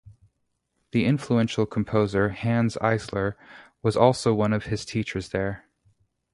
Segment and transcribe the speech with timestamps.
[0.93, 3.35] The influential composer Hanns Eisler
[3.83, 5.67] was also one of his teachers there.